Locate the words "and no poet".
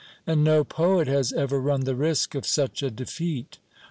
0.25-1.07